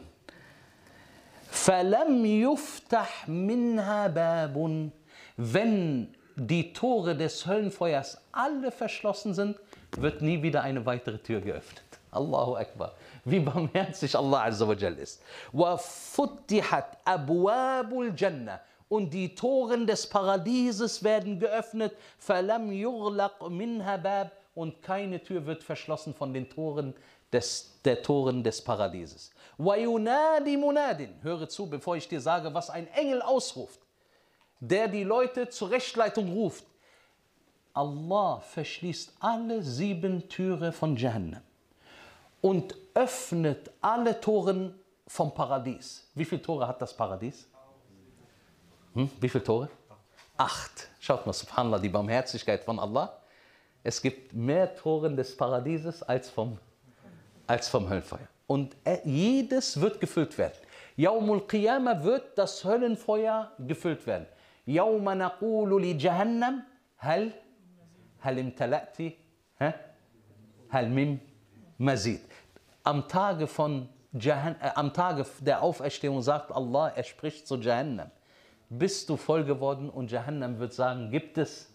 [1.52, 4.90] فَلَمْ يُفْتَحْ مِنْهَا بَابٌ
[5.38, 9.58] Wenn die Tore des Höllenfeuers alle verschlossen sind,
[9.98, 11.84] wird nie wieder eine weitere Tür geöffnet.
[12.12, 12.94] Allahu Akbar.
[13.26, 15.22] Wie barmherzig Allah Azza wa Jal ist.
[15.54, 21.96] وَفُتِّحَتْ أَبْوَابُ الْجَنَّةِ Und die Toren des Paradieses werden geöffnet.
[22.20, 26.95] فَلَمْ يُغْلَقْ مِنْهَا بَابٌ und keine Tür wird verschlossen von den Toren
[27.33, 29.33] des, der Toren des Paradieses.
[29.59, 31.15] Wayunadi munadin.
[31.23, 33.81] Höre zu, bevor ich dir sage, was ein Engel ausruft,
[34.61, 36.65] der die Leute zur Rechtleitung ruft.
[37.73, 41.43] Allah verschließt alle sieben Türen von Jahannam
[42.41, 46.09] und öffnet alle Toren vom Paradies.
[46.15, 47.49] Wie viele Tore hat das Paradies?
[48.95, 49.11] Hm?
[49.21, 49.69] Wie viele Tore?
[50.37, 50.89] Acht.
[51.01, 53.21] Schaut mal, subhanallah, die Barmherzigkeit von Allah.
[53.84, 56.58] Es gibt mehr Toren des Paradieses als vom,
[57.48, 58.28] als vom Höllenfeuer.
[58.48, 60.58] Und jedes wird gefüllt werden.
[60.96, 64.28] Yaumul Qiyamah wird das Höllenfeuer gefüllt werden.
[64.70, 66.64] يوم نقول لجهنم
[66.98, 67.32] هل
[68.20, 68.98] هل امتلأت
[69.62, 69.74] ها
[70.70, 71.18] هل من
[71.80, 72.20] مزيد
[72.84, 78.10] am Tage von Jahan, äh, am Tage der Auferstehung sagt Allah, er spricht zu Jahannam,
[78.70, 81.72] bist du voll geworden und Jahannam wird sagen, gibt es,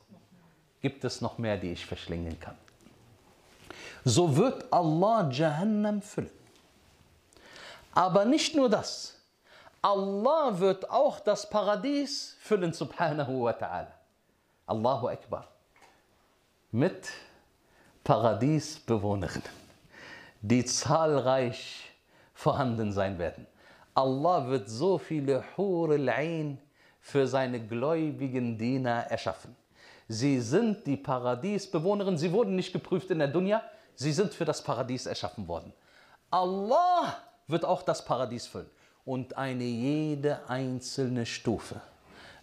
[0.81, 2.57] gibt es noch mehr, die ich verschlingen kann.
[4.05, 6.31] So wird Allah Jahannam füllen.
[7.93, 9.19] Aber nicht nur das.
[9.81, 13.91] Allah wird auch das Paradies füllen, subhanahu wa ta'ala.
[14.67, 15.47] Allahu Akbar.
[16.71, 17.09] Mit
[18.03, 19.49] Paradiesbewohnerinnen,
[20.41, 21.91] die zahlreich
[22.33, 23.47] vorhanden sein werden.
[23.95, 26.59] Allah wird so viele Hur al-Ain
[27.01, 29.55] für seine gläubigen Diener erschaffen.
[30.11, 33.61] Sie sind die Paradiesbewohnerinnen, sie wurden nicht geprüft in der Dunya,
[33.93, 35.71] sie sind für das Paradies erschaffen worden.
[36.31, 37.15] Allah
[37.47, 38.69] wird auch das Paradies füllen
[39.05, 41.79] und eine jede einzelne Stufe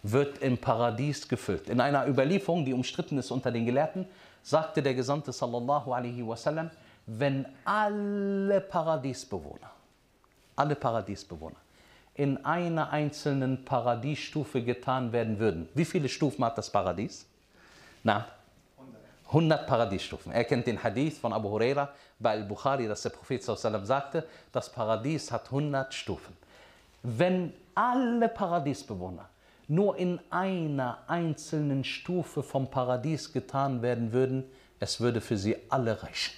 [0.01, 1.67] wird im Paradies gefüllt.
[1.67, 4.07] In einer Überlieferung, die umstritten ist unter den Gelehrten,
[4.41, 6.71] sagte der Gesandte sallallahu alaihi wasallam,
[7.05, 9.71] wenn alle Paradiesbewohner,
[10.55, 11.57] alle Paradiesbewohner
[12.13, 15.67] in einer einzelnen Paradiesstufe getan werden würden.
[15.73, 17.27] Wie viele Stufen hat das Paradies?
[18.07, 18.25] Na,
[19.33, 20.31] 100 Paradiesstufen.
[20.31, 25.29] Er kennt den Hadith von Abu Huraira bei Al-Bukhari, dass der Prophet sagte, das Paradies
[25.29, 26.37] hat 100 Stufen.
[27.03, 29.27] Wenn alle Paradiesbewohner
[29.67, 34.45] nur in einer einzelnen Stufe vom Paradies getan werden würden,
[34.79, 36.33] es würde für sie alle reichen.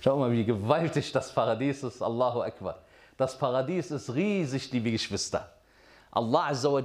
[0.00, 2.00] Schau mal, wie gewaltig das Paradies ist.
[2.00, 2.78] Allahu Akbar.
[3.16, 5.50] Das Paradies ist riesig, liebe Geschwister.
[6.12, 6.82] Allah Azza wa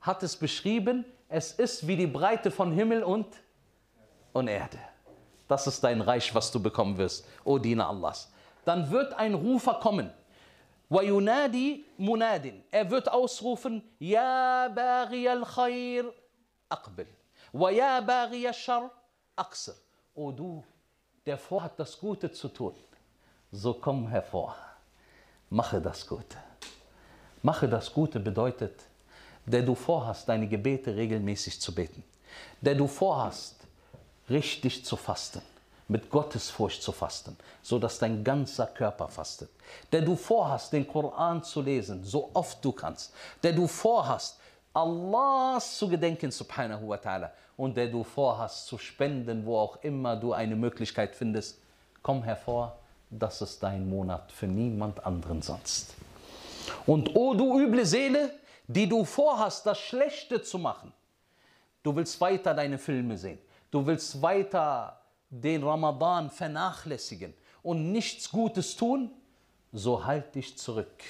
[0.00, 3.27] hat es beschrieben, es ist wie die Breite von Himmel und,
[4.33, 4.79] und Erde.
[5.47, 8.31] Das ist dein Reich, was du bekommen wirst, o Diener Allahs.
[8.65, 10.11] Dann wird ein Rufer kommen.
[10.91, 16.13] وينادي مناد Er wird ausrufen, يا باغي الخير
[16.71, 17.07] أقبل
[17.53, 18.89] ويا باغي الشر
[19.39, 19.73] أقصر
[20.15, 20.63] O du,
[21.25, 22.75] der vorhat, das Gute zu tun,
[23.51, 24.55] so komm hervor.
[25.49, 26.37] Mache das Gute.
[27.41, 28.83] Mache das Gute bedeutet,
[29.48, 32.02] der du vorhast, deine Gebete regelmäßig zu beten.
[32.60, 33.56] Der du vorhast,
[34.28, 35.42] richtig zu fasten
[35.88, 39.48] mit Gottesfurcht zu fasten, so dass dein ganzer Körper fastet.
[39.90, 43.12] Der du vorhast, den Koran zu lesen, so oft du kannst.
[43.42, 44.38] Der du vorhast,
[44.74, 50.14] Allahs zu gedenken, subhanahu wa ta'ala, und der du vorhast zu spenden, wo auch immer
[50.14, 51.58] du eine Möglichkeit findest,
[52.02, 52.76] komm hervor,
[53.10, 55.94] das ist dein Monat für niemand anderen sonst.
[56.84, 58.30] Und o du üble Seele,
[58.68, 60.92] die du vorhast, das Schlechte zu machen,
[61.82, 63.38] du willst weiter deine Filme sehen,
[63.70, 65.00] du willst weiter
[65.30, 69.10] den Ramadan vernachlässigen und nichts Gutes tun,
[69.72, 71.02] so halt dich zurück,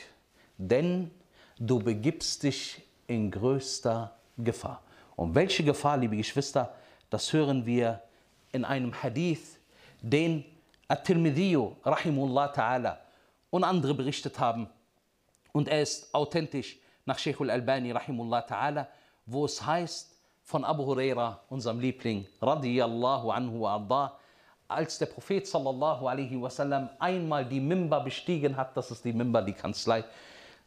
[0.57, 1.11] denn
[1.59, 4.83] du begibst dich in größter Gefahr.
[5.17, 6.75] Und welche Gefahr, liebe Geschwister,
[7.11, 8.03] das hören wir
[8.53, 9.59] in einem Hadith,
[10.01, 10.45] den
[10.87, 12.99] At-Tirmidhi, rahimullah ta'ala,
[13.51, 14.69] und andere berichtet haben.
[15.53, 18.87] Und er ist authentisch nach Sheikh al-Albani, rahimullah ta'ala,
[19.25, 24.19] wo es heißt von Abu Huraira, unserem Liebling, radiyallahu anhu wa
[24.69, 29.41] als der Prophet sallallahu alaihi wasallam einmal die Mimba bestiegen hat, das ist die Mimba,
[29.41, 30.05] die Kanzlei,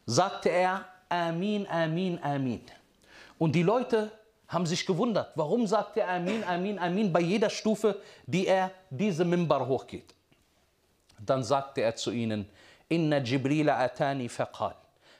[0.07, 2.61] sagte er, Amin, Amin, Amin.
[3.37, 4.11] Und die Leute
[4.47, 9.23] haben sich gewundert, warum sagt er Amin, Amin, Amin bei jeder Stufe, die er diese
[9.23, 10.15] Mimbar hochgeht.
[11.19, 12.49] Dann sagte er zu ihnen,
[12.89, 14.75] Inna Jibril atani faqal,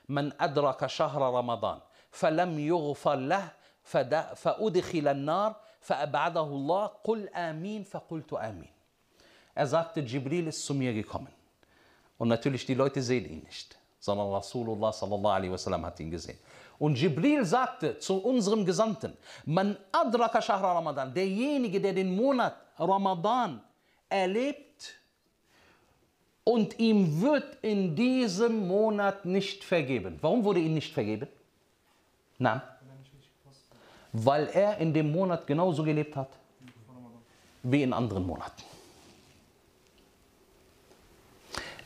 [0.08, 3.52] man adraka shahra Ramadan, falam yughfar lah,
[3.84, 8.70] فأدخل النار فأبعده الله قل آمين فقلت آمين.
[9.56, 11.34] Er sagte, Jibril ist zu mir gekommen.
[12.20, 16.38] Und natürlich, die Leute sehen ihn nicht sondern Rasulullah sallallahu alaihi wasallam hat ihn gesehen.
[16.80, 23.62] Und Jibril sagte zu unserem Gesandten, man adraka shahra Ramadan, derjenige, der den Monat Ramadan
[24.10, 24.71] erlebt
[26.44, 30.18] und ihm wird in diesem Monat nicht vergeben.
[30.22, 31.28] Warum wurde ihm nicht vergeben?
[32.38, 32.64] Na,
[34.14, 36.30] weil er in dem Monat genauso gelebt hat
[37.64, 38.64] wie in anderen Monaten.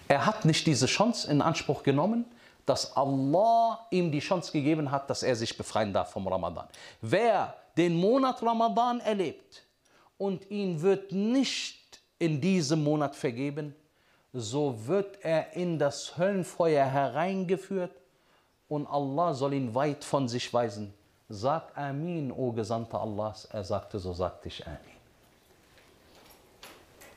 [0.07, 2.25] Er hat nicht diese Chance in Anspruch genommen,
[2.65, 6.67] dass Allah ihm die Chance gegeben hat, dass er sich befreien darf vom Ramadan.
[7.01, 9.63] Wer den Monat Ramadan erlebt
[10.17, 13.75] und ihn wird nicht in diesem Monat vergeben,
[14.37, 17.95] so wird er in das Höllenfeuer hereingeführt
[18.67, 20.93] und Allah soll ihn weit von sich weisen.
[21.29, 23.45] Sag Amin, o Gesandter Allahs.
[23.45, 24.79] Er sagte, so sagte ich Amin.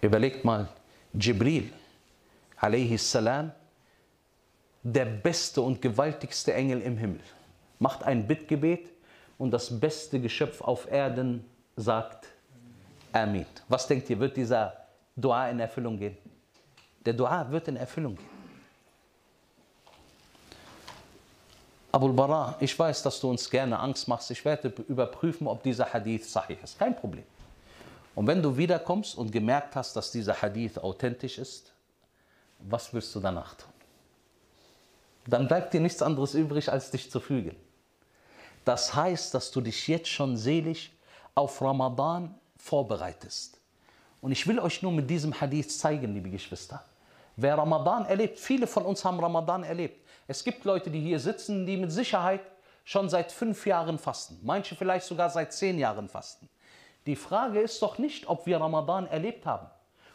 [0.00, 0.68] Überlegt mal,
[1.12, 1.72] Jibril,
[2.96, 3.50] salam,
[4.84, 7.20] der beste und gewaltigste Engel im Himmel,
[7.80, 8.90] macht ein Bittgebet
[9.38, 12.28] und das beste Geschöpf auf Erden sagt
[13.12, 13.46] Amin.
[13.68, 14.72] Was denkt ihr, wird dieser
[15.16, 16.16] Dua in Erfüllung gehen?
[17.08, 18.28] Der Dua wird in Erfüllung gehen.
[21.90, 24.30] Abul Bara, ich weiß, dass du uns gerne Angst machst.
[24.30, 26.78] Ich werde überprüfen, ob dieser Hadith sahih ist.
[26.78, 27.24] Kein Problem.
[28.14, 31.72] Und wenn du wiederkommst und gemerkt hast, dass dieser Hadith authentisch ist,
[32.58, 33.72] was willst du danach tun?
[35.28, 37.56] Dann bleibt dir nichts anderes übrig, als dich zu fügen.
[38.66, 40.92] Das heißt, dass du dich jetzt schon seelisch
[41.34, 43.58] auf Ramadan vorbereitest.
[44.20, 46.84] Und ich will euch nur mit diesem Hadith zeigen, liebe Geschwister.
[47.40, 50.04] Wer Ramadan erlebt, viele von uns haben Ramadan erlebt.
[50.26, 52.40] Es gibt Leute, die hier sitzen, die mit Sicherheit
[52.82, 54.40] schon seit fünf Jahren fasten.
[54.42, 56.48] Manche vielleicht sogar seit zehn Jahren fasten.
[57.06, 59.68] Die Frage ist doch nicht, ob wir Ramadan erlebt haben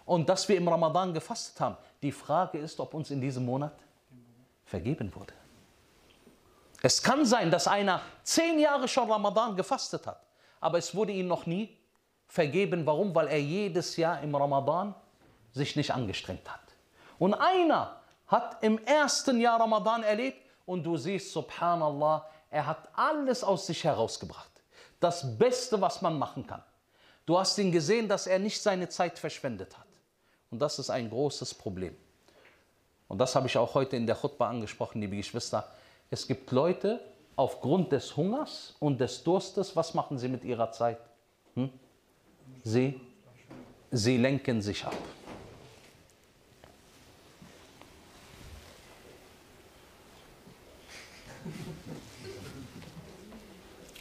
[0.04, 1.78] und dass wir im Ramadan gefastet haben.
[2.02, 3.72] Die Frage ist, ob uns in diesem Monat
[4.66, 5.34] vergeben wurde.
[6.82, 10.22] Es kann sein, dass einer zehn Jahre schon Ramadan gefastet hat,
[10.60, 11.78] aber es wurde ihm noch nie
[12.28, 12.86] vergeben.
[12.86, 13.16] Warum?
[13.16, 14.94] Weil er jedes Jahr im Ramadan
[15.54, 16.63] sich nicht angestrengt hat.
[17.20, 17.98] Und einer
[18.28, 23.84] hat im ersten Jahr Ramadan erlebt und du siehst, subhanallah, er hat alles aus sich
[23.84, 24.52] herausgebracht.
[25.00, 26.64] Das Beste, was man machen kann.
[27.26, 29.88] Du hast ihn gesehen, dass er nicht seine Zeit verschwendet hat.
[30.52, 31.96] Und das ist ein großes Problem.
[33.08, 35.68] Und das habe ich auch heute in der Chutbah angesprochen, liebe Geschwister.
[36.10, 37.00] Es gibt Leute,
[37.36, 41.00] aufgrund des Hungers und des Durstes, was machen sie mit ihrer Zeit?
[41.56, 41.70] Hm?
[42.64, 43.00] Sie,
[43.92, 44.96] sie lenken sich ab.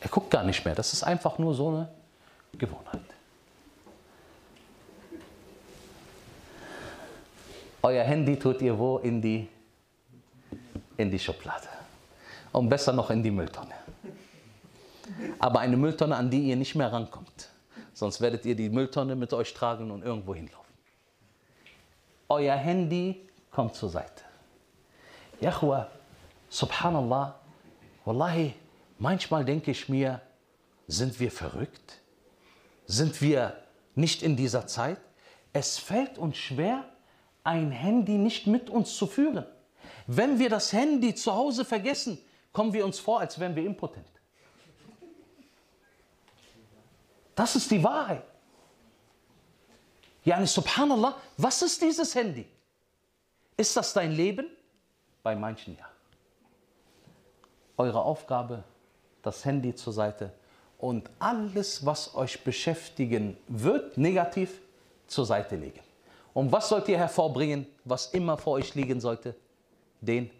[0.02, 0.74] Er guckt gar nicht mehr.
[0.74, 1.88] Das ist einfach nur so eine
[2.58, 3.00] Gewohnheit.
[7.82, 8.98] Euer Handy tut ihr wo?
[8.98, 9.48] In die,
[10.96, 11.68] in die Schublade.
[12.50, 13.74] Und besser noch in die Mülltonne.
[15.38, 17.48] Aber eine Mülltonne, an die ihr nicht mehr rankommt.
[17.94, 20.74] Sonst werdet ihr die Mülltonne mit euch tragen und irgendwo hinlaufen.
[22.28, 24.22] Euer Handy kommt zur Seite.
[25.40, 25.84] Yahweh,
[26.48, 27.34] subhanallah,
[28.04, 28.54] wallahi,
[29.02, 30.22] manchmal denke ich mir,
[30.86, 32.00] sind wir verrückt?
[32.86, 33.56] Sind wir
[33.94, 35.00] nicht in dieser Zeit?
[35.52, 36.88] Es fällt uns schwer,
[37.44, 39.44] ein Handy nicht mit uns zu führen.
[40.06, 42.18] Wenn wir das Handy zu Hause vergessen,
[42.52, 44.06] kommen wir uns vor, als wären wir impotent.
[47.34, 48.24] Das ist die Wahrheit.
[50.24, 52.46] Yani subhanallah, was ist dieses Handy?
[53.56, 54.46] Ist das dein Leben?
[55.22, 55.86] Bei manchen ja.
[57.76, 58.62] Eure Aufgabe,
[59.22, 60.32] das Handy zur Seite
[60.78, 64.60] und alles, was euch beschäftigen wird, negativ,
[65.06, 65.80] zur Seite legen.
[66.34, 69.34] Und was sollt ihr hervorbringen, was immer vor euch liegen sollte?
[70.00, 70.30] Den,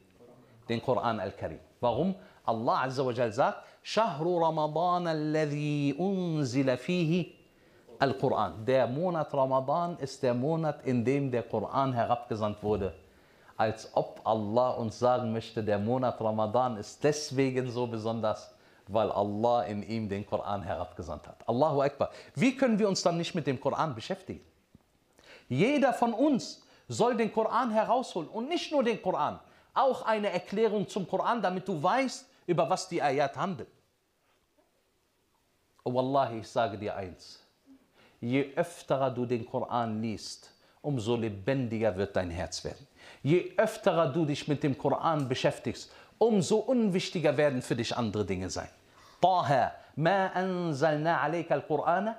[0.69, 1.59] den Koran al-Karim.
[1.81, 2.15] Warum?
[2.45, 5.07] Allah Azza wa Jal sagt, Shahru Ramadan
[5.99, 7.35] unzila fihi
[7.99, 8.65] al-Quran.
[8.65, 12.95] Der Monat Ramadan ist der Monat, in dem der Koran herabgesandt wurde.
[13.57, 18.52] Als ob Allah uns sagen möchte, der Monat Ramadan ist deswegen so besonders,
[18.93, 21.49] weil Allah in ihm den Koran herabgesandt hat.
[21.49, 22.11] Allahu Akbar.
[22.35, 24.41] Wie können wir uns dann nicht mit dem Koran beschäftigen?
[25.49, 29.39] Jeder von uns soll den Koran herausholen und nicht nur den Koran,
[29.75, 33.69] auch eine Erklärung zum Koran, damit du weißt, über was die Ayat handelt.
[35.85, 37.41] Oh Wallahi, ich sage dir eins.
[38.21, 42.87] Je öfter du den Koran liest, umso lebendiger wird dein Herz werden.
[43.23, 48.49] Je öfter du dich mit dem Koran beschäftigst, umso unwichtiger werden für dich andere Dinge
[48.49, 48.69] sein.
[49.95, 52.17] Ma anzalna alayka al-Qur'ana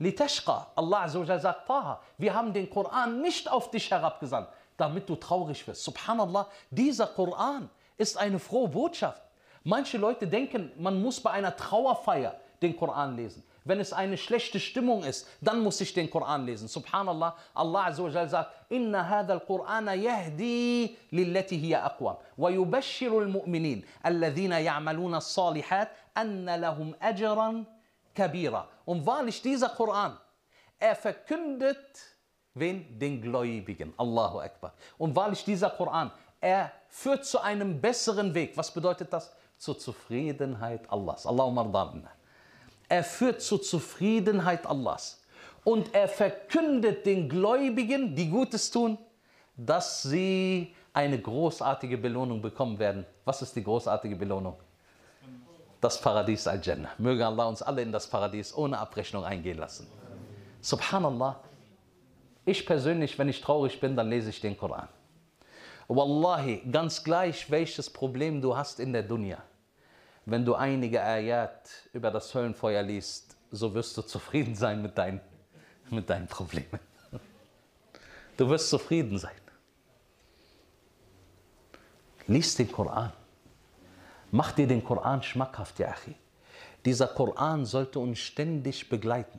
[0.00, 0.68] litashqa.
[0.76, 5.08] Allah Azza wa Jalla sagt, Taha, wir haben den Koran nicht auf dich herabgesandt, damit
[5.08, 5.84] du traurig wirst.
[5.84, 9.22] Subhanallah, dieser Koran ist eine frohe Botschaft.
[9.64, 13.42] Manche Leute denken, man muss bei einer Trauerfeier den Koran lesen.
[13.64, 16.68] Wenn es eine schlechte Stimmung ist, dann muss ich den Koran lesen.
[16.68, 24.58] Subhanallah, Allah Azza sagt, Inna hadha al-Qur'ana yahdi lillati hiya aqwam wa yubashshiru al-mu'minin alladhina
[24.58, 25.88] ya'maluna as-salihat
[26.18, 27.66] anna lahum ajran
[28.14, 28.66] kabira.
[28.84, 30.18] Und wahrlich dieser Koran,
[30.78, 31.86] er verkündet
[32.54, 32.98] wen?
[32.98, 33.94] Den Gläubigen.
[33.96, 34.74] Allahu Akbar.
[34.98, 36.10] Und wahrlich dieser Koran,
[36.40, 38.56] er führt zu einem besseren Weg.
[38.56, 39.32] Was bedeutet das?
[39.56, 41.26] Zur Zufriedenheit Allahs.
[41.26, 42.10] Allahumma ardanna.
[42.88, 45.22] Er führt zur Zufriedenheit Allahs.
[45.64, 48.96] Und er verkündet den Gläubigen, die Gutes tun,
[49.56, 53.04] dass sie eine großartige Belohnung bekommen werden.
[53.24, 54.56] Was ist die großartige Belohnung?
[55.80, 56.90] Das Paradies Al-Jannah.
[56.98, 59.86] Möge Allah uns alle in das Paradies ohne Abrechnung eingehen lassen.
[60.60, 61.40] Subhanallah.
[62.44, 64.88] Ich persönlich, wenn ich traurig bin, dann lese ich den Koran.
[65.86, 69.42] Wallahi, ganz gleich, welches Problem du hast in der Dunya.
[70.26, 75.20] Wenn du einige Ayat über das Höllenfeuer liest, so wirst du zufrieden sein mit deinen,
[75.90, 76.80] mit deinen Problemen.
[78.36, 79.32] Du wirst zufrieden sein.
[82.26, 83.12] Lies den Koran.
[84.30, 85.94] Mach dir den Koran schmackhaft, ja.
[86.84, 89.38] Dieser Koran sollte uns ständig begleiten.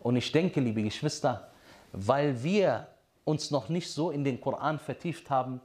[0.00, 1.50] Und ich denke, liebe Geschwister,
[1.92, 2.88] weil wir
[3.24, 5.60] uns noch nicht so in den Koran vertieft haben,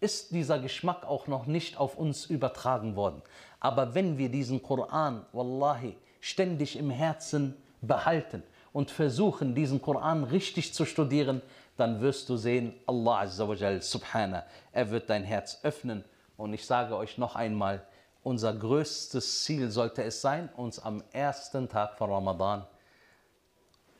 [0.00, 3.22] ist dieser Geschmack auch noch nicht auf uns übertragen worden.
[3.60, 10.74] Aber wenn wir diesen Koran, wallahi, ständig im Herzen behalten und versuchen, diesen Koran richtig
[10.74, 11.40] zu studieren,
[11.76, 16.04] dann wirst du sehen, Allah Azza wa Jal, Subhana, er wird dein Herz öffnen.
[16.36, 17.86] Und ich sage euch noch einmal,
[18.22, 22.66] unser größtes Ziel sollte es sein, uns am ersten Tag von Ramadan,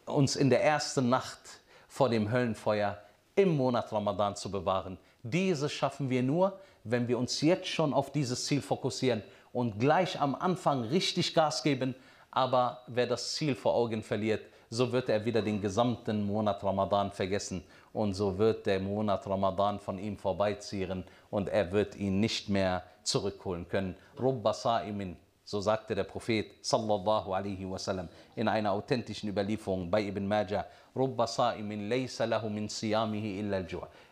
[0.06, 1.40] uns in der ersten Nacht
[1.88, 2.98] vor dem Höllenfeuer
[3.36, 4.98] im Monat Ramadan zu bewahren.
[5.22, 9.22] Dieses schaffen wir nur, wenn wir uns jetzt schon auf dieses Ziel fokussieren
[9.52, 11.94] und gleich am Anfang richtig Gas geben.
[12.30, 17.12] Aber wer das Ziel vor Augen verliert, so wird er wieder den gesamten Monat Ramadan
[17.12, 17.62] vergessen
[17.92, 22.82] und so wird der Monat Ramadan von ihm vorbeiziehen und er wird ihn nicht mehr
[23.02, 23.94] zurückholen können.
[24.18, 30.26] Rubba sa'imin, so sagte der Prophet sallallahu alaihi wasallam in einer authentischen Überlieferung bei Ibn
[30.26, 33.66] Majah, Rubba sa'imin laysa lahu min siyamihi illa al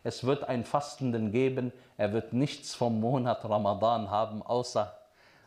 [0.05, 4.92] Es wird einen Fastenden geben, er wird nichts vom Monat Ramadan haben, außer,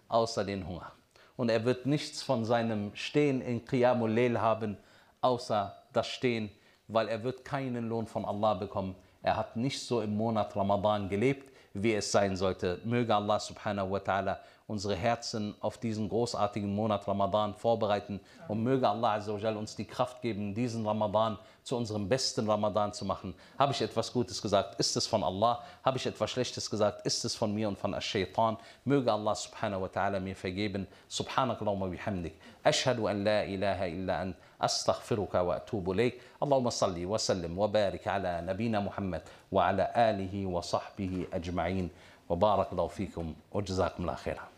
[0.07, 0.91] außer den Hunger.
[1.37, 4.77] Und er wird nichts von seinem Stehen in Qiyamul Leil haben,
[5.25, 6.51] außer das Stehen,
[6.87, 8.95] weil er wird keinen Lohn von Allah bekommen.
[9.23, 12.79] Er hat nicht so im Monat Ramadan gelebt, wie es sein sollte.
[12.85, 18.88] Möge Allah subhanahu wa ta'ala unsere Herzen auf diesen großartigen Monat Ramadan vorbereiten und möge
[18.88, 23.04] Allah Azza wa Jal uns die Kraft geben, diesen Ramadan zu unserem besten Ramadan zu
[23.04, 23.34] machen.
[23.58, 25.62] Habe ich etwas Gutes gesagt, ist es von Allah.
[25.84, 28.56] Habe ich etwas Schlechtes gesagt, ist es von mir und von Ash-Shaytan.
[28.84, 30.86] Möge Allah subhanahu wa ta'ala mir vergeben.
[31.08, 32.34] Subhanakallahumma bihamdik.
[32.62, 34.36] Ashhadu an la ilaha illa ant.
[34.60, 41.90] أستغفرك وأتوب إليك اللهم صل وسلم وبارك على نبينا محمد وعلى آله وصحبه أجمعين
[42.28, 44.53] وبارك الله فيكم وجزاكم الله خيرا